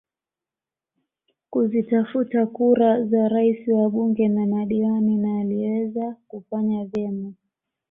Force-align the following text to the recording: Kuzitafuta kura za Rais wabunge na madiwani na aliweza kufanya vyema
Kuzitafuta 1.49 2.45
kura 2.45 3.05
za 3.05 3.27
Rais 3.29 3.67
wabunge 3.67 4.27
na 4.27 4.47
madiwani 4.47 5.17
na 5.17 5.39
aliweza 5.39 6.15
kufanya 6.27 6.85
vyema 6.85 7.33